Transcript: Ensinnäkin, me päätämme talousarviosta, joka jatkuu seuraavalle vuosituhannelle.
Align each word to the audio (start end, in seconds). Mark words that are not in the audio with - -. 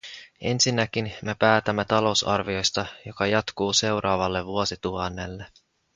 Ensinnäkin, 0.41 1.13
me 1.21 1.35
päätämme 1.35 1.85
talousarviosta, 1.85 2.85
joka 3.05 3.27
jatkuu 3.27 3.73
seuraavalle 3.73 4.45
vuosituhannelle. 4.45 5.45